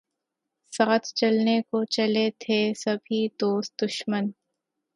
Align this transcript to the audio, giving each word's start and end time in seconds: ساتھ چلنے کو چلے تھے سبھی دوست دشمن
ساتھ 0.73 1.07
چلنے 1.15 1.61
کو 1.69 1.83
چلے 1.95 2.29
تھے 2.39 2.59
سبھی 2.77 3.27
دوست 3.39 3.73
دشمن 3.83 4.25